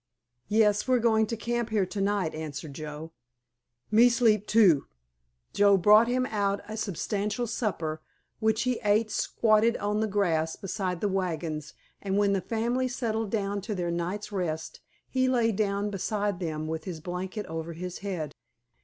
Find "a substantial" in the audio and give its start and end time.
6.67-7.45